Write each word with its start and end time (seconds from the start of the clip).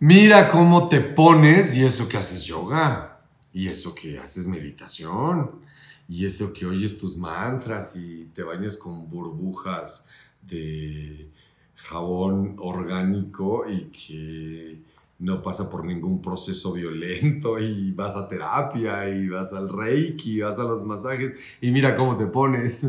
Mira 0.00 0.50
cómo 0.50 0.88
te 0.88 1.00
pones 1.00 1.76
y 1.76 1.84
eso 1.84 2.08
que 2.08 2.16
haces 2.16 2.44
yoga, 2.44 3.20
y 3.52 3.68
eso 3.68 3.94
que 3.94 4.18
haces 4.18 4.48
meditación, 4.48 5.60
y 6.08 6.26
eso 6.26 6.52
que 6.52 6.66
oyes 6.66 6.98
tus 6.98 7.16
mantras 7.16 7.94
y 7.96 8.24
te 8.34 8.42
bañas 8.42 8.76
con 8.76 9.08
burbujas 9.08 10.08
de 10.42 11.30
jabón 11.76 12.56
orgánico 12.58 13.64
y 13.68 13.84
que 13.84 14.82
no 15.20 15.42
pasa 15.42 15.70
por 15.70 15.84
ningún 15.84 16.20
proceso 16.20 16.72
violento 16.72 17.58
y 17.58 17.92
vas 17.92 18.16
a 18.16 18.28
terapia 18.28 19.08
y 19.08 19.28
vas 19.28 19.52
al 19.52 19.68
reiki, 19.68 20.40
vas 20.40 20.58
a 20.58 20.64
los 20.64 20.84
masajes 20.84 21.38
y 21.60 21.70
mira 21.70 21.94
cómo 21.94 22.16
te 22.16 22.26
pones. 22.26 22.86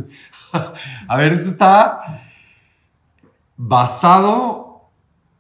a 1.07 1.17
ver, 1.17 1.33
esto 1.33 1.51
está 1.51 2.31
basado 3.55 4.64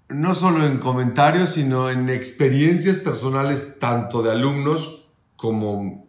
no 0.09 0.35
solo 0.35 0.65
en 0.65 0.79
comentarios, 0.79 1.49
sino 1.49 1.89
en 1.89 2.09
experiencias 2.09 2.99
personales 2.99 3.79
tanto 3.79 4.21
de 4.21 4.31
alumnos 4.31 5.13
como 5.35 6.07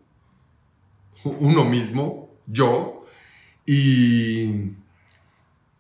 uno 1.25 1.65
mismo, 1.65 2.31
yo, 2.47 3.05
y, 3.65 4.73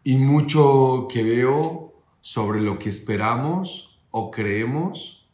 y 0.02 0.16
mucho 0.16 1.06
que 1.08 1.22
veo 1.22 1.94
sobre 2.20 2.60
lo 2.60 2.78
que 2.78 2.88
esperamos 2.88 4.00
o 4.10 4.30
creemos 4.30 5.28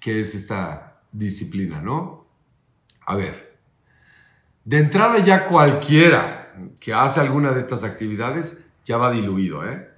que 0.00 0.20
es 0.20 0.34
esta 0.34 1.02
disciplina, 1.12 1.80
¿no? 1.80 2.26
A 3.06 3.16
ver, 3.16 3.58
de 4.64 4.78
entrada 4.78 5.18
ya 5.18 5.46
cualquiera 5.46 6.54
que 6.80 6.94
hace 6.94 7.20
alguna 7.20 7.52
de 7.52 7.60
estas 7.60 7.84
actividades 7.84 8.66
ya 8.84 8.96
va 8.96 9.10
diluido, 9.10 9.68
¿eh? 9.68 9.93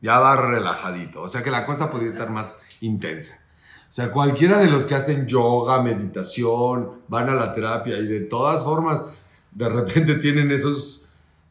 Ya 0.00 0.18
va 0.18 0.36
relajadito. 0.36 1.22
O 1.22 1.28
sea 1.28 1.42
que 1.42 1.50
la 1.50 1.66
cosa 1.66 1.90
podría 1.90 2.10
estar 2.10 2.30
más 2.30 2.58
intensa. 2.80 3.46
O 3.88 3.92
sea, 3.92 4.12
cualquiera 4.12 4.58
de 4.58 4.68
los 4.68 4.84
que 4.86 4.94
hacen 4.94 5.26
yoga, 5.26 5.80
meditación, 5.82 7.02
van 7.08 7.28
a 7.28 7.34
la 7.34 7.54
terapia 7.54 7.96
y 7.98 8.06
de 8.06 8.20
todas 8.20 8.64
formas 8.64 9.04
de 9.52 9.68
repente 9.68 10.14
tienen 10.20 10.50
esos 10.50 11.08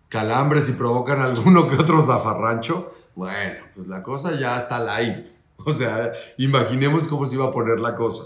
calambres 0.09 0.69
y 0.69 0.73
provocan 0.73 1.21
alguno 1.21 1.67
que 1.67 1.75
otro 1.75 2.01
zafarrancho, 2.01 2.93
bueno, 3.15 3.63
pues 3.73 3.87
la 3.87 4.03
cosa 4.03 4.37
ya 4.39 4.57
está 4.57 4.79
light. 4.79 5.27
O 5.57 5.71
sea, 5.71 6.11
imaginemos 6.37 7.07
cómo 7.07 7.25
se 7.25 7.35
iba 7.35 7.45
a 7.45 7.51
poner 7.51 7.79
la 7.79 7.95
cosa. 7.95 8.25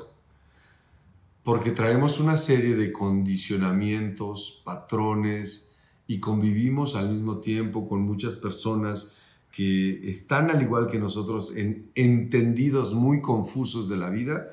Porque 1.44 1.72
traemos 1.72 2.20
una 2.20 2.38
serie 2.38 2.76
de 2.76 2.92
condicionamientos, 2.92 4.62
patrones, 4.66 5.78
y 6.06 6.20
convivimos 6.20 6.96
al 6.96 7.10
mismo 7.10 7.38
tiempo 7.38 7.88
con 7.88 8.02
muchas 8.02 8.36
personas 8.36 9.19
que 9.52 10.10
están 10.10 10.52
al 10.52 10.62
igual 10.62 10.88
que 10.88 11.00
nosotros 11.00 11.56
en 11.56 11.92
entendidos 11.96 12.94
muy 12.94 13.22
confusos 13.22 13.90
de 13.90 13.98
la 13.98 14.10
vida, 14.10 14.50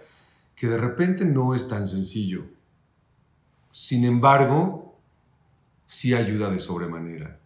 que 0.55 0.69
de 0.69 0.79
repente 0.79 1.25
no 1.25 1.55
es 1.55 1.69
tan 1.69 1.87
sencillo. 1.87 2.45
Sin 3.73 4.05
embargo, 4.05 4.99
sí 5.87 6.15
ayuda 6.15 6.51
de 6.51 6.61
sobremanera. 6.61 7.39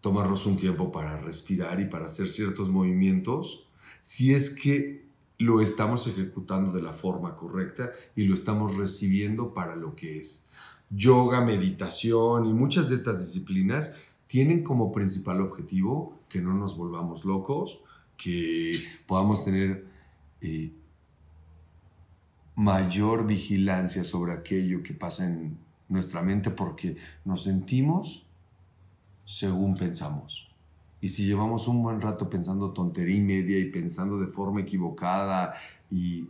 Tomarnos 0.00 0.46
un 0.46 0.56
tiempo 0.56 0.90
para 0.90 1.18
respirar 1.18 1.78
y 1.80 1.84
para 1.84 2.06
hacer 2.06 2.28
ciertos 2.28 2.70
movimientos, 2.70 3.68
si 4.00 4.32
es 4.34 4.50
que 4.50 5.04
lo 5.36 5.60
estamos 5.60 6.06
ejecutando 6.06 6.72
de 6.72 6.82
la 6.82 6.94
forma 6.94 7.36
correcta 7.36 7.92
y 8.16 8.24
lo 8.24 8.34
estamos 8.34 8.76
recibiendo 8.76 9.52
para 9.52 9.76
lo 9.76 9.94
que 9.94 10.18
es 10.18 10.48
yoga, 10.90 11.40
meditación 11.42 12.46
y 12.46 12.52
muchas 12.52 12.88
de 12.88 12.96
estas 12.96 13.20
disciplinas 13.20 13.96
tienen 14.30 14.62
como 14.62 14.92
principal 14.92 15.40
objetivo 15.40 16.20
que 16.28 16.40
no 16.40 16.54
nos 16.54 16.76
volvamos 16.76 17.24
locos, 17.24 17.82
que 18.16 18.70
podamos 19.04 19.44
tener 19.44 19.88
eh, 20.40 20.72
mayor 22.54 23.26
vigilancia 23.26 24.04
sobre 24.04 24.32
aquello 24.32 24.84
que 24.84 24.94
pasa 24.94 25.26
en 25.26 25.58
nuestra 25.88 26.22
mente 26.22 26.50
porque 26.50 26.96
nos 27.24 27.42
sentimos 27.42 28.24
según 29.24 29.74
pensamos. 29.74 30.48
Y 31.00 31.08
si 31.08 31.26
llevamos 31.26 31.66
un 31.66 31.82
buen 31.82 32.00
rato 32.00 32.30
pensando 32.30 32.70
tontería 32.70 33.16
y 33.16 33.20
media 33.20 33.58
y 33.58 33.72
pensando 33.72 34.20
de 34.20 34.28
forma 34.28 34.60
equivocada 34.60 35.54
y 35.90 36.28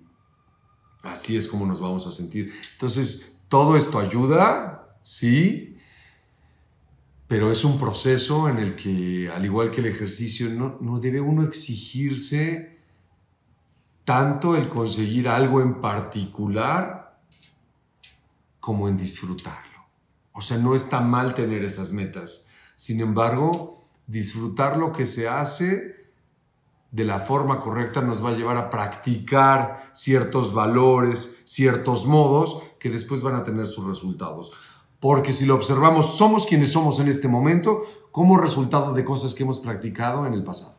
así 1.02 1.36
es 1.36 1.46
como 1.46 1.66
nos 1.66 1.82
vamos 1.82 2.06
a 2.06 2.12
sentir. 2.12 2.50
Entonces, 2.72 3.42
todo 3.50 3.76
esto 3.76 3.98
ayuda, 3.98 4.96
sí, 5.02 5.76
pero 7.30 7.52
es 7.52 7.64
un 7.64 7.78
proceso 7.78 8.48
en 8.48 8.58
el 8.58 8.74
que, 8.74 9.30
al 9.32 9.44
igual 9.44 9.70
que 9.70 9.80
el 9.80 9.86
ejercicio, 9.86 10.48
no, 10.50 10.98
debe 10.98 11.20
uno 11.20 11.44
exigirse 11.44 12.80
tanto 14.04 14.56
el 14.56 14.68
conseguir 14.68 15.28
algo 15.28 15.60
en 15.60 15.80
particular 15.80 17.20
como 18.58 18.88
en 18.88 18.96
disfrutarlo. 18.96 19.78
O 20.32 20.40
sea, 20.40 20.58
no 20.58 20.74
está 20.74 21.02
mal 21.02 21.36
tener 21.36 21.62
esas 21.62 21.92
metas. 21.92 22.48
Sin 22.74 23.00
embargo, 23.00 23.88
disfrutar 24.08 24.76
lo 24.76 24.90
que 24.90 25.06
se 25.06 25.28
hace 25.28 26.10
de 26.90 27.04
la 27.04 27.20
forma 27.20 27.60
correcta 27.60 28.02
nos 28.02 28.24
va 28.24 28.30
a 28.30 28.36
llevar 28.36 28.56
a 28.56 28.70
practicar 28.70 29.92
ciertos 29.92 30.52
valores, 30.52 31.42
ciertos 31.44 32.06
modos 32.06 32.60
que 32.80 32.90
después 32.90 33.22
van 33.22 33.36
a 33.36 33.44
tener 33.44 33.68
sus 33.68 33.86
resultados. 33.86 34.50
Porque 35.00 35.32
si 35.32 35.46
lo 35.46 35.54
observamos, 35.54 36.18
somos 36.18 36.46
quienes 36.46 36.72
somos 36.72 37.00
en 37.00 37.08
este 37.08 37.26
momento 37.26 37.82
como 38.12 38.36
resultado 38.36 38.92
de 38.92 39.04
cosas 39.04 39.34
que 39.34 39.42
hemos 39.42 39.58
practicado 39.58 40.26
en 40.26 40.34
el 40.34 40.44
pasado. 40.44 40.74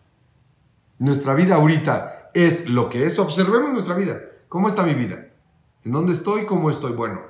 Nuestra 0.99 1.33
vida 1.33 1.55
ahorita 1.55 2.29
es 2.35 2.69
lo 2.69 2.87
que 2.87 3.05
es. 3.05 3.17
Observemos 3.17 3.73
nuestra 3.73 3.95
vida. 3.95 4.21
¿Cómo 4.47 4.67
está 4.67 4.83
mi 4.83 4.93
vida? 4.93 5.29
¿En 5.83 5.91
dónde 5.91 6.13
estoy? 6.13 6.45
¿Cómo 6.45 6.69
estoy? 6.69 6.91
Bueno, 6.91 7.21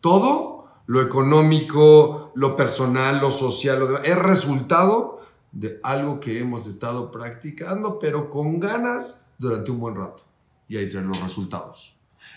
todo 0.00 0.68
lo 0.86 1.02
económico, 1.02 2.30
lo 2.34 2.54
personal, 2.54 3.20
lo 3.20 3.30
social, 3.30 4.00
es 4.04 4.18
resultado 4.18 5.20
de 5.50 5.80
algo 5.82 6.20
que 6.20 6.38
hemos 6.38 6.66
estado 6.66 7.10
practicando, 7.10 7.98
pero 7.98 8.30
con 8.30 8.60
ganas 8.60 9.26
durante 9.38 9.70
un 9.70 9.80
buen 9.80 9.96
rato. 9.96 10.22
Y 10.68 10.76
ahí 10.76 10.88
traen 10.88 11.08
los 11.08 11.20
resultados. 11.20 11.96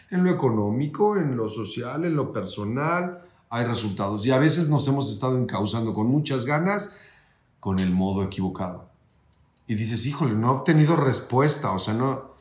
En 0.10 0.24
lo 0.24 0.32
económico, 0.32 1.16
en 1.16 1.38
lo 1.38 1.48
social, 1.48 2.06
en 2.06 2.16
lo 2.16 2.34
personal, 2.34 3.24
hay 3.52 3.66
resultados. 3.66 4.26
Y 4.26 4.32
a 4.32 4.40
veces 4.40 4.70
nos 4.70 4.88
hemos 4.88 5.12
estado 5.12 5.38
encauzando 5.38 5.94
con 5.94 6.08
muchas 6.08 6.46
ganas 6.46 6.98
con 7.60 7.78
el 7.80 7.92
modo 7.92 8.24
equivocado. 8.24 8.90
Y 9.68 9.76
dices, 9.76 10.06
híjole, 10.06 10.34
no 10.34 10.48
he 10.48 10.52
obtenido 10.52 10.96
respuesta, 10.96 11.72
o 11.72 11.78
sea, 11.78 11.94
no... 11.94 12.32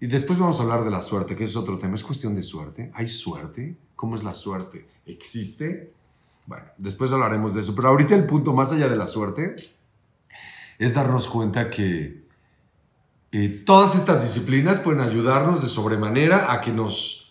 Y 0.00 0.08
después 0.08 0.38
vamos 0.38 0.58
a 0.58 0.64
hablar 0.64 0.82
de 0.84 0.90
la 0.90 1.02
suerte, 1.02 1.36
que 1.36 1.44
es 1.44 1.56
otro 1.56 1.78
tema. 1.78 1.94
¿Es 1.94 2.02
cuestión 2.02 2.34
de 2.34 2.42
suerte? 2.42 2.90
¿Hay 2.94 3.08
suerte? 3.08 3.76
¿Cómo 3.94 4.16
es 4.16 4.24
la 4.24 4.34
suerte? 4.34 4.88
¿Existe? 5.06 5.92
Bueno, 6.46 6.64
después 6.78 7.12
hablaremos 7.12 7.54
de 7.54 7.60
eso. 7.60 7.74
Pero 7.74 7.88
ahorita 7.88 8.14
el 8.14 8.26
punto 8.26 8.52
más 8.52 8.72
allá 8.72 8.88
de 8.88 8.96
la 8.96 9.06
suerte 9.06 9.56
es 10.78 10.94
darnos 10.94 11.28
cuenta 11.28 11.70
que 11.70 12.26
eh, 13.32 13.48
todas 13.64 13.94
estas 13.94 14.22
disciplinas 14.22 14.80
pueden 14.80 15.00
ayudarnos 15.00 15.62
de 15.62 15.68
sobremanera 15.68 16.52
a 16.52 16.60
que 16.60 16.72
nos, 16.72 17.25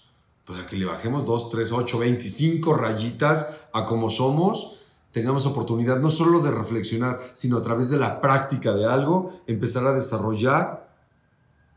pues 0.45 0.59
a 0.59 0.67
que 0.67 0.75
le 0.75 0.85
bajemos 0.85 1.25
2, 1.25 1.49
3, 1.49 1.71
8, 1.71 1.99
25 1.99 2.73
rayitas 2.75 3.57
a 3.73 3.85
como 3.85 4.09
somos, 4.09 4.81
tengamos 5.11 5.45
oportunidad 5.45 5.99
no 5.99 6.11
solo 6.11 6.39
de 6.39 6.51
reflexionar, 6.51 7.19
sino 7.33 7.57
a 7.57 7.63
través 7.63 7.89
de 7.89 7.97
la 7.97 8.21
práctica 8.21 8.73
de 8.73 8.85
algo, 8.85 9.41
empezar 9.47 9.85
a 9.87 9.93
desarrollar 9.93 10.93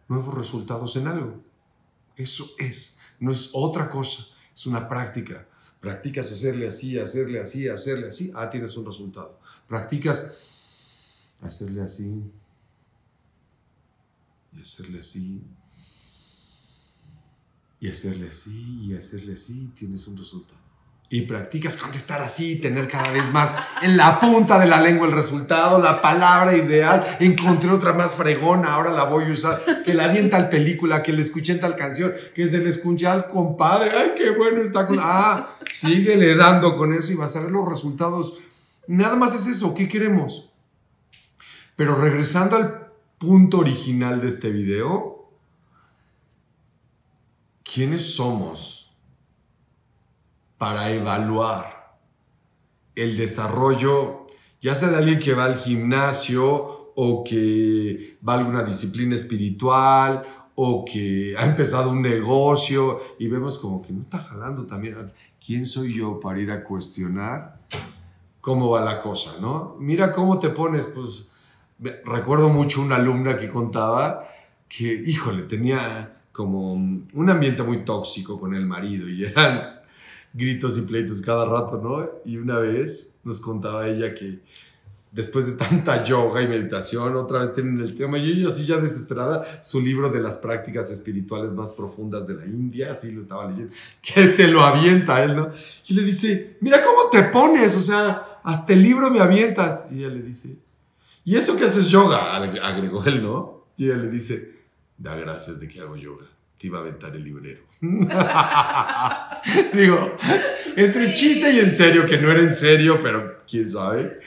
nuevos 0.09 0.35
resultados 0.35 0.97
en 0.97 1.09
algo. 1.09 1.41
Eso 2.17 2.47
es, 2.59 2.99
no 3.21 3.33
es 3.33 3.51
otra 3.55 3.89
cosa, 3.89 4.25
es 4.55 4.67
una 4.67 4.89
práctica. 4.89 5.47
Practicas 5.81 6.31
hacerle 6.33 6.67
así, 6.67 6.99
hacerle 6.99 7.41
así, 7.41 7.69
hacerle 7.69 8.09
así, 8.09 8.33
ah, 8.35 8.51
tienes 8.51 8.77
un 8.77 8.85
resultado. 8.85 9.39
Practicas 9.69 10.35
hacerle 11.41 11.83
así 11.83 12.25
y 14.53 14.61
hacerle 14.61 15.01
así 15.01 15.43
y 17.81 17.89
hacerle 17.89 18.29
así 18.29 18.87
y 18.87 18.95
hacerle 18.95 19.35
así, 19.35 19.71
tienes 19.77 20.07
un 20.07 20.17
resultado. 20.17 20.59
Y 21.11 21.23
practicas 21.23 21.79
contestar 21.79 22.21
así, 22.21 22.57
tener 22.57 22.87
cada 22.87 23.11
vez 23.13 23.33
más 23.33 23.55
en 23.81 23.97
la 23.97 24.21
punta 24.21 24.59
de 24.59 24.67
la 24.67 24.83
lengua 24.83 25.07
el 25.07 25.15
resultado, 25.15 25.79
la 25.79 26.03
palabra 26.03 26.55
ideal. 26.55 27.17
Encontré 27.19 27.71
otra 27.71 27.95
más 27.95 28.15
fregona, 28.15 28.75
ahora 28.75 28.91
la 28.91 29.05
voy 29.05 29.25
a 29.25 29.33
usar. 29.33 29.83
Que 29.87 29.95
la 29.95 30.09
vi 30.09 30.19
en 30.19 30.29
tal 30.29 30.51
película, 30.51 31.03
que 31.03 31.15
le 31.15 31.23
escuché 31.23 31.55
tal 31.55 31.77
canción, 31.77 32.13
que 32.35 32.47
se 32.47 32.59
le 32.59 32.69
escucha 32.69 33.13
al 33.13 33.27
compadre. 33.27 33.91
¡Ay, 33.97 34.11
qué 34.15 34.33
bueno 34.33 34.61
está! 34.61 34.87
Con... 34.87 34.99
Ah, 35.01 35.57
síguele 35.73 36.35
dando 36.35 36.77
con 36.77 36.93
eso 36.93 37.11
y 37.13 37.17
vas 37.17 37.35
a 37.37 37.41
ver 37.41 37.53
los 37.53 37.67
resultados. 37.67 38.39
Nada 38.87 39.17
más 39.17 39.35
es 39.35 39.47
eso. 39.47 39.75
¿Qué 39.75 39.89
queremos? 39.89 40.51
Pero 41.75 41.95
regresando 41.95 42.57
al 42.57 42.89
punto 43.17 43.61
original 43.61 44.21
de 44.21 44.29
este 44.29 44.51
video, 44.51 45.18
¿quiénes 47.73 48.15
somos 48.15 48.97
para 50.57 50.91
evaluar 50.91 51.99
el 52.95 53.17
desarrollo, 53.17 54.27
ya 54.61 54.75
sea 54.75 54.89
de 54.89 54.97
alguien 54.97 55.19
que 55.19 55.35
va 55.35 55.45
al 55.45 55.57
gimnasio 55.57 56.93
o 56.97 57.23
que 57.23 58.19
va 58.27 58.35
a 58.35 58.39
alguna 58.39 58.63
disciplina 58.63 59.15
espiritual 59.15 60.27
o 60.57 60.85
que 60.85 61.37
ha 61.39 61.45
empezado 61.45 61.91
un 61.91 62.03
negocio 62.03 63.01
y 63.19 63.29
vemos 63.29 63.59
como 63.59 63.81
que 63.81 63.93
no 63.93 64.01
está 64.01 64.19
jalando 64.19 64.67
también. 64.67 64.97
¿Quién 65.45 65.65
soy 65.65 65.95
yo 65.95 66.19
para 66.19 66.41
ir 66.41 66.51
a 66.51 66.65
cuestionar 66.65 67.61
cómo 68.41 68.71
va 68.71 68.81
la 68.81 69.01
cosa, 69.01 69.41
no? 69.41 69.77
Mira 69.79 70.13
cómo 70.13 70.41
te 70.41 70.49
pones, 70.49 70.87
pues 70.87 71.29
recuerdo 72.05 72.49
mucho 72.49 72.83
una 72.83 72.97
alumna 72.97 73.37
que 73.37 73.49
contaba 73.49 74.27
que, 74.69 75.05
híjole, 75.07 75.43
tenía 75.43 76.18
como 76.39 76.73
un 76.75 77.31
ambiente 77.31 77.65
muy 77.65 77.85
tóxico 77.85 78.39
con 78.39 78.55
el 78.55 78.65
marido 78.65 79.09
y 79.09 79.25
eran 79.25 79.81
gritos 80.33 80.79
y 80.79 80.83
pleitos 80.83 81.21
cada 81.21 81.45
rato, 81.45 81.81
¿no? 81.83 82.09
Y 82.25 82.37
una 82.37 82.61
vez 82.61 83.19
nos 83.25 83.41
contaba 83.41 83.89
ella 83.89 84.15
que 84.15 84.39
después 85.11 85.47
de 85.47 85.55
tanta 85.55 86.05
yoga 86.05 86.41
y 86.41 86.47
meditación, 86.47 87.17
otra 87.17 87.41
vez 87.41 87.55
tienen 87.55 87.81
el 87.81 87.97
tema, 87.97 88.19
y 88.19 88.31
ella 88.31 88.47
así 88.47 88.65
ya 88.65 88.77
desesperada, 88.77 89.65
su 89.65 89.81
libro 89.81 90.11
de 90.11 90.21
las 90.21 90.39
prácticas 90.39 90.93
espirituales 90.93 91.55
más 91.55 91.73
profundas 91.73 92.29
de 92.29 92.35
la 92.35 92.47
India, 92.47 92.93
así 92.93 93.11
lo 93.11 93.21
estaba 93.21 93.51
leyendo, 93.51 93.75
que 94.01 94.29
se 94.29 94.47
lo 94.47 94.61
avienta 94.61 95.17
a 95.17 95.25
él, 95.25 95.35
¿no? 95.35 95.51
Y 95.89 95.95
le 95.95 96.03
dice, 96.03 96.57
mira 96.61 96.85
cómo 96.85 97.11
te 97.11 97.25
pones, 97.33 97.77
o 97.77 97.81
sea, 97.81 98.39
hasta 98.45 98.75
el 98.75 98.81
libro 98.81 99.11
me 99.11 99.19
avientas. 99.19 99.89
Y 99.91 100.05
ella 100.05 100.11
le 100.11 100.23
dice, 100.23 100.57
¿y 101.25 101.35
eso 101.35 101.57
que 101.57 101.65
haces 101.65 101.89
yoga? 101.89 102.37
Agregó 102.37 103.03
él, 103.07 103.25
¿no? 103.25 103.65
Y 103.77 103.87
ella 103.87 103.97
le 103.97 104.09
dice, 104.09 104.58
da 104.99 105.17
gracias 105.17 105.61
de 105.61 105.69
que 105.69 105.81
hago 105.81 105.97
yoga. 105.97 106.27
Te 106.59 106.67
iba 106.67 106.79
a 106.79 106.83
aventar 106.83 107.17
el 107.17 107.25
librero. 107.25 107.63
Digo, 109.73 110.17
entre 110.77 111.13
chiste 111.13 111.53
y 111.53 111.61
en 111.61 111.71
serio, 111.71 112.05
que 112.05 112.19
no 112.19 112.31
era 112.31 112.41
en 112.41 112.53
serio, 112.53 112.99
pero 113.01 113.45
quién 113.47 113.71
sabe 113.71 114.21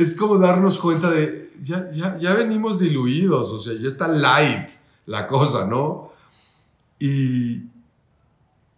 es 0.00 0.16
como 0.16 0.38
darnos 0.38 0.78
cuenta 0.78 1.10
de, 1.10 1.52
ya, 1.62 1.90
ya, 1.92 2.16
ya 2.18 2.34
venimos 2.34 2.78
diluidos, 2.78 3.50
o 3.50 3.58
sea, 3.58 3.74
ya 3.74 3.88
está 3.88 4.08
light 4.08 4.68
la 5.06 5.26
cosa, 5.26 5.66
¿no? 5.66 6.12
Y 6.98 7.64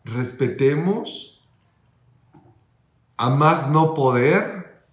respetemos 0.04 1.44
a 3.16 3.30
más 3.30 3.70
no 3.70 3.94
poder 3.94 4.84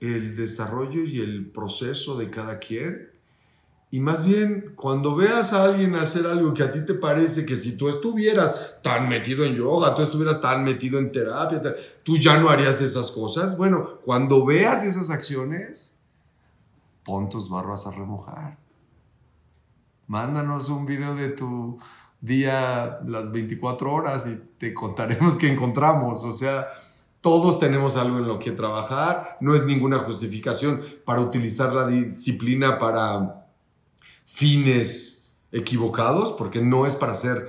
el 0.00 0.36
desarrollo 0.36 1.04
y 1.04 1.20
el 1.20 1.46
proceso 1.46 2.16
de 2.18 2.30
cada 2.30 2.58
quien. 2.58 3.10
Y 3.90 4.00
más 4.00 4.24
bien, 4.24 4.74
cuando 4.76 5.16
veas 5.16 5.54
a 5.54 5.64
alguien 5.64 5.94
hacer 5.94 6.26
algo 6.26 6.52
que 6.52 6.62
a 6.62 6.70
ti 6.70 6.84
te 6.84 6.92
parece 6.92 7.46
que 7.46 7.56
si 7.56 7.76
tú 7.76 7.88
estuvieras 7.88 8.76
tan 8.82 9.08
metido 9.08 9.44
en 9.46 9.54
yoga, 9.54 9.94
tú 9.94 10.02
estuvieras 10.02 10.42
tan 10.42 10.62
metido 10.62 10.98
en 10.98 11.10
terapia, 11.10 11.62
tú 12.02 12.18
ya 12.18 12.38
no 12.38 12.50
harías 12.50 12.82
esas 12.82 13.10
cosas. 13.10 13.56
Bueno, 13.56 14.00
cuando 14.04 14.44
veas 14.44 14.84
esas 14.84 15.08
acciones, 15.08 15.98
pon 17.02 17.30
tus 17.30 17.48
barbas 17.48 17.86
a 17.86 17.90
remojar. 17.90 18.58
Mándanos 20.06 20.68
un 20.68 20.84
video 20.84 21.14
de 21.14 21.30
tu 21.30 21.78
día 22.20 23.00
las 23.06 23.32
24 23.32 23.90
horas 23.90 24.26
y 24.26 24.38
te 24.58 24.74
contaremos 24.74 25.36
qué 25.38 25.50
encontramos. 25.50 26.24
O 26.24 26.32
sea, 26.32 26.68
todos 27.22 27.58
tenemos 27.58 27.96
algo 27.96 28.18
en 28.18 28.26
lo 28.26 28.38
que 28.38 28.52
trabajar. 28.52 29.38
No 29.40 29.54
es 29.54 29.64
ninguna 29.64 29.98
justificación 30.00 30.82
para 31.06 31.22
utilizar 31.22 31.72
la 31.72 31.86
disciplina 31.86 32.78
para 32.78 33.47
fines 34.28 35.36
equivocados, 35.50 36.32
porque 36.32 36.60
no 36.60 36.86
es 36.86 36.94
para 36.94 37.16
ser 37.16 37.48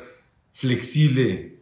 flexible 0.53 1.59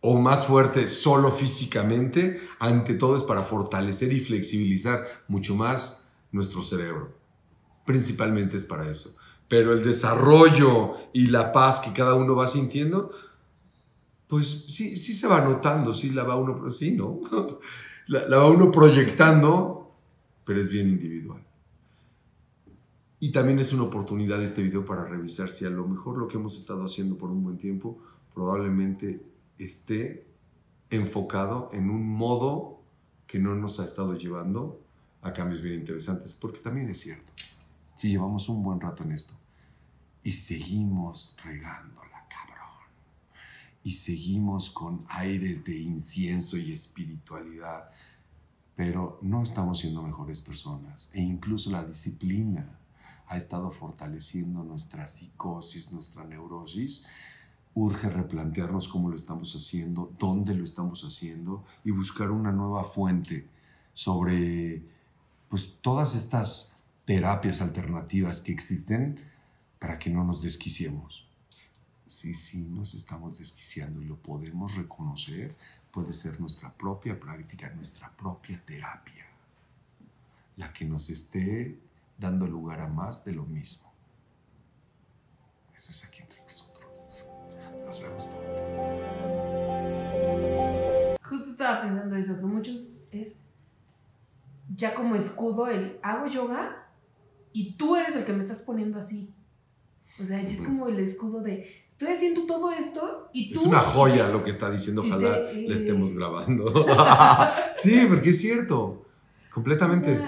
o 0.00 0.18
más 0.18 0.46
fuerte 0.46 0.86
solo 0.86 1.32
físicamente, 1.32 2.40
ante 2.60 2.94
todo 2.94 3.16
es 3.16 3.24
para 3.24 3.42
fortalecer 3.42 4.12
y 4.12 4.20
flexibilizar 4.20 5.04
mucho 5.26 5.56
más 5.56 6.08
nuestro 6.30 6.62
cerebro. 6.62 7.18
Principalmente 7.84 8.56
es 8.56 8.64
para 8.64 8.88
eso. 8.88 9.16
Pero 9.48 9.72
el 9.72 9.84
desarrollo 9.84 10.94
y 11.12 11.26
la 11.26 11.52
paz 11.52 11.80
que 11.80 11.92
cada 11.92 12.14
uno 12.14 12.36
va 12.36 12.46
sintiendo, 12.46 13.10
pues 14.28 14.66
sí, 14.68 14.96
sí 14.96 15.12
se 15.12 15.26
va 15.26 15.40
notando, 15.40 15.92
sí 15.92 16.10
la 16.10 16.22
va 16.22 16.36
uno, 16.36 16.70
sí, 16.70 16.92
¿no? 16.92 17.20
La, 18.08 18.28
la 18.28 18.36
va 18.36 18.48
uno 18.48 18.70
proyectando, 18.70 19.92
pero 20.44 20.60
es 20.60 20.68
bien 20.68 20.88
individual. 20.88 21.45
Y 23.18 23.32
también 23.32 23.58
es 23.58 23.72
una 23.72 23.84
oportunidad 23.84 24.42
este 24.42 24.62
video 24.62 24.84
para 24.84 25.04
revisar 25.04 25.48
si 25.50 25.64
a 25.64 25.70
lo 25.70 25.88
mejor 25.88 26.18
lo 26.18 26.28
que 26.28 26.36
hemos 26.36 26.58
estado 26.58 26.84
haciendo 26.84 27.16
por 27.16 27.30
un 27.30 27.42
buen 27.42 27.56
tiempo 27.56 27.98
probablemente 28.34 29.24
esté 29.58 30.26
enfocado 30.90 31.70
en 31.72 31.88
un 31.88 32.06
modo 32.06 32.82
que 33.26 33.38
no 33.38 33.54
nos 33.54 33.80
ha 33.80 33.86
estado 33.86 34.14
llevando 34.14 34.82
a 35.22 35.32
cambios 35.32 35.62
bien 35.62 35.80
interesantes, 35.80 36.34
porque 36.34 36.60
también 36.60 36.90
es 36.90 37.00
cierto, 37.00 37.32
si 37.96 38.10
llevamos 38.10 38.50
un 38.50 38.62
buen 38.62 38.80
rato 38.80 39.02
en 39.02 39.12
esto 39.12 39.34
y 40.22 40.32
seguimos 40.32 41.34
regándola, 41.42 42.28
cabrón, 42.28 42.90
y 43.82 43.94
seguimos 43.94 44.70
con 44.70 45.06
aires 45.08 45.64
de 45.64 45.78
incienso 45.78 46.58
y 46.58 46.72
espiritualidad, 46.72 47.90
pero 48.76 49.18
no 49.22 49.42
estamos 49.42 49.78
siendo 49.78 50.02
mejores 50.02 50.42
personas, 50.42 51.10
e 51.14 51.22
incluso 51.22 51.70
la 51.70 51.84
disciplina 51.84 52.78
ha 53.28 53.36
estado 53.36 53.70
fortaleciendo 53.70 54.62
nuestra 54.62 55.06
psicosis, 55.06 55.92
nuestra 55.92 56.24
neurosis, 56.24 57.06
urge 57.74 58.08
replantearnos 58.08 58.88
cómo 58.88 59.10
lo 59.10 59.16
estamos 59.16 59.54
haciendo, 59.54 60.12
dónde 60.18 60.54
lo 60.54 60.64
estamos 60.64 61.04
haciendo 61.04 61.64
y 61.84 61.90
buscar 61.90 62.30
una 62.30 62.50
nueva 62.50 62.84
fuente 62.84 63.46
sobre 63.92 64.82
pues, 65.48 65.76
todas 65.80 66.14
estas 66.14 66.84
terapias 67.04 67.60
alternativas 67.60 68.40
que 68.40 68.52
existen 68.52 69.20
para 69.78 69.98
que 69.98 70.10
no 70.10 70.24
nos 70.24 70.42
desquiciemos. 70.42 71.26
Sí, 72.06 72.34
sí, 72.34 72.68
nos 72.70 72.94
estamos 72.94 73.38
desquiciando 73.38 74.00
y 74.00 74.06
lo 74.06 74.16
podemos 74.16 74.74
reconocer, 74.76 75.54
puede 75.90 76.12
ser 76.12 76.40
nuestra 76.40 76.72
propia 76.72 77.18
práctica, 77.18 77.68
nuestra 77.70 78.10
propia 78.10 78.62
terapia, 78.64 79.26
la 80.56 80.72
que 80.72 80.84
nos 80.84 81.10
esté 81.10 81.78
dando 82.18 82.46
lugar 82.46 82.80
a 82.80 82.88
más 82.88 83.24
de 83.24 83.32
lo 83.32 83.44
mismo. 83.44 83.92
Eso 85.76 85.90
es 85.90 86.04
aquí 86.04 86.22
entre 86.22 86.42
nosotros. 86.42 87.26
Nos 87.84 88.00
vemos 88.00 88.26
pronto. 88.26 88.62
Justo 91.22 91.50
estaba 91.50 91.82
pensando 91.82 92.16
eso, 92.16 92.38
que 92.38 92.46
muchos 92.46 92.92
es 93.10 93.36
ya 94.74 94.94
como 94.94 95.14
escudo 95.14 95.68
el 95.68 95.98
hago 96.02 96.26
yoga 96.26 96.88
y 97.52 97.74
tú 97.74 97.96
eres 97.96 98.16
el 98.16 98.24
que 98.24 98.32
me 98.32 98.40
estás 98.40 98.62
poniendo 98.62 98.98
así. 98.98 99.32
O 100.18 100.24
sea, 100.24 100.40
ya 100.40 100.46
es 100.46 100.62
como 100.62 100.88
el 100.88 100.98
escudo 100.98 101.42
de 101.42 101.86
estoy 101.88 102.08
haciendo 102.08 102.46
todo 102.46 102.70
esto 102.72 103.30
y 103.32 103.52
tú. 103.52 103.60
Es 103.60 103.66
una 103.66 103.80
joya 103.80 104.28
lo 104.28 104.42
que 104.44 104.50
está 104.50 104.70
diciendo, 104.70 105.02
ojalá 105.02 105.50
le 105.52 105.74
estemos 105.74 106.14
grabando. 106.16 106.86
sí, 107.76 108.04
porque 108.08 108.30
es 108.30 108.40
cierto, 108.40 109.06
completamente. 109.52 110.18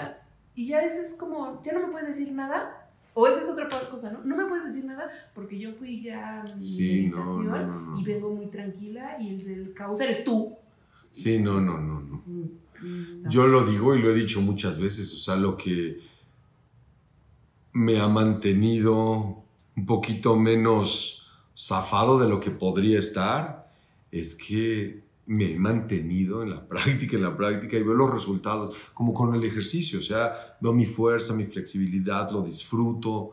Y 0.58 0.66
ya 0.66 0.80
eso 0.80 1.00
es 1.00 1.14
como, 1.14 1.62
ya 1.62 1.72
no 1.72 1.86
me 1.86 1.92
puedes 1.92 2.08
decir 2.08 2.32
nada. 2.32 2.90
O 3.14 3.28
esa 3.28 3.40
es 3.40 3.48
otra 3.48 3.68
cosa, 3.88 4.10
¿no? 4.10 4.24
No 4.24 4.36
me 4.36 4.44
puedes 4.46 4.64
decir 4.64 4.86
nada 4.86 5.08
porque 5.32 5.56
yo 5.56 5.72
fui 5.72 6.02
ya 6.02 6.40
a 6.40 6.42
mi 6.42 6.78
meditación 6.80 7.94
y 7.96 8.02
vengo 8.02 8.34
muy 8.34 8.46
tranquila 8.48 9.18
y 9.20 9.28
el 9.28 9.44
del 9.44 9.72
caos 9.72 10.00
eres 10.00 10.24
tú. 10.24 10.56
Sí, 11.12 11.38
no, 11.38 11.60
no, 11.60 11.78
no, 11.78 12.00
mm, 12.26 13.22
no. 13.22 13.30
Yo 13.30 13.46
lo 13.46 13.66
digo 13.66 13.94
y 13.94 14.02
lo 14.02 14.10
he 14.10 14.14
dicho 14.14 14.40
muchas 14.40 14.80
veces, 14.80 15.14
o 15.14 15.18
sea, 15.18 15.36
lo 15.36 15.56
que 15.56 16.00
me 17.72 18.00
ha 18.00 18.08
mantenido 18.08 19.44
un 19.76 19.86
poquito 19.86 20.34
menos 20.34 21.30
zafado 21.56 22.18
de 22.18 22.28
lo 22.28 22.40
que 22.40 22.50
podría 22.50 22.98
estar 22.98 23.70
es 24.10 24.34
que 24.34 25.04
me 25.28 25.52
he 25.52 25.58
mantenido 25.58 26.42
en 26.42 26.50
la 26.50 26.66
práctica, 26.68 27.16
en 27.16 27.22
la 27.22 27.36
práctica 27.36 27.76
y 27.76 27.82
veo 27.82 27.94
los 27.94 28.12
resultados, 28.12 28.74
como 28.94 29.14
con 29.14 29.34
el 29.34 29.44
ejercicio, 29.44 30.00
o 30.00 30.02
sea, 30.02 30.56
veo 30.60 30.72
mi 30.72 30.86
fuerza, 30.86 31.34
mi 31.34 31.44
flexibilidad, 31.44 32.30
lo 32.30 32.42
disfruto, 32.42 33.30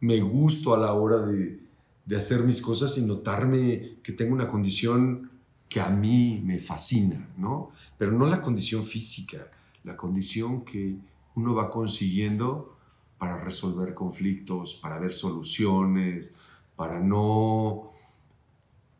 me 0.00 0.20
gusto 0.20 0.74
a 0.74 0.78
la 0.78 0.92
hora 0.92 1.18
de, 1.22 1.58
de 2.04 2.16
hacer 2.16 2.44
mis 2.44 2.60
cosas 2.60 2.96
y 2.98 3.02
notarme 3.02 3.96
que 4.02 4.12
tengo 4.12 4.34
una 4.34 4.46
condición 4.46 5.30
que 5.68 5.80
a 5.80 5.88
mí 5.88 6.40
me 6.44 6.58
fascina, 6.58 7.28
¿no? 7.36 7.72
Pero 7.98 8.12
no 8.12 8.26
la 8.26 8.40
condición 8.40 8.84
física, 8.84 9.50
la 9.84 9.96
condición 9.96 10.64
que 10.64 10.96
uno 11.34 11.54
va 11.54 11.70
consiguiendo 11.70 12.76
para 13.18 13.42
resolver 13.42 13.94
conflictos, 13.94 14.74
para 14.74 14.98
ver 14.98 15.12
soluciones, 15.12 16.34
para 16.76 17.00
no 17.00 17.92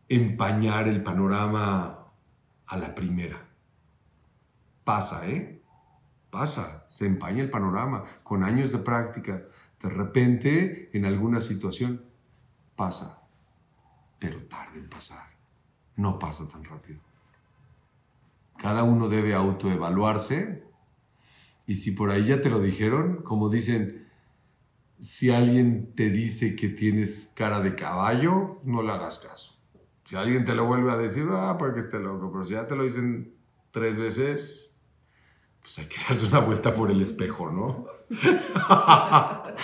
empañar 0.09 0.89
el 0.89 1.03
panorama 1.03 1.98
a 2.69 2.77
la 2.77 2.95
primera. 2.95 3.49
Pasa, 4.85 5.29
¿eh? 5.29 5.63
Pasa, 6.31 6.85
se 6.89 7.07
empaña 7.07 7.43
el 7.43 7.51
panorama 7.51 8.05
con 8.23 8.45
años 8.45 8.73
de 8.73 8.79
práctica. 8.79 9.45
De 9.81 9.89
repente, 9.89 10.91
en 10.93 11.05
alguna 11.05 11.41
situación, 11.41 12.05
pasa, 12.77 13.27
pero 14.19 14.45
tarde 14.45 14.79
en 14.79 14.89
pasar. 14.89 15.27
No 15.97 16.19
pasa 16.19 16.49
tan 16.49 16.65
rápido. 16.65 17.01
Cada 18.57 18.83
uno 18.83 19.09
debe 19.09 19.35
autoevaluarse 19.35 20.65
y 21.67 21.77
si 21.77 21.93
por 21.93 22.11
ahí 22.11 22.25
ya 22.25 22.43
te 22.43 22.51
lo 22.51 22.61
dijeron, 22.61 23.23
como 23.23 23.49
dicen, 23.49 24.09
si 24.99 25.31
alguien 25.31 25.95
te 25.95 26.11
dice 26.11 26.57
que 26.57 26.69
tienes 26.69 27.33
cara 27.37 27.61
de 27.61 27.75
caballo, 27.75 28.61
no 28.65 28.83
le 28.83 28.93
hagas 28.93 29.19
caso. 29.19 29.58
Si 30.09 30.17
alguien 30.17 30.43
te 30.47 30.55
lo 30.55 30.65
vuelve 30.65 30.91
a 30.91 30.97
decir, 30.97 31.29
ah, 31.33 31.57
porque 31.59 31.81
esté 31.81 31.99
loco, 31.99 32.33
pero 32.33 32.43
si 32.43 32.55
ya 32.55 32.67
te 32.67 32.75
lo 32.75 32.83
dicen 32.83 33.35
tres 33.71 34.01
veces, 34.01 34.81
pues 35.61 35.79
hay 35.81 35.85
que 35.85 35.97
darse 36.09 36.25
una 36.25 36.39
vuelta 36.39 36.73
por 36.73 36.91
el 36.91 37.03
espejo, 37.03 37.51
¿no? 37.51 37.85